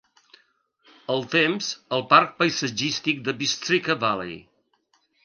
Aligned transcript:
El 1.15 1.19
temps 1.33 1.67
al 1.97 2.05
Parc 2.13 2.33
Paisatgístic 2.39 3.21
de 3.29 3.37
Bystrzyca 3.43 3.99
Valley 4.05 4.35